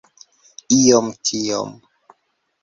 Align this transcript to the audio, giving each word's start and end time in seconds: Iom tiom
Iom 0.79 1.09
tiom 1.29 1.71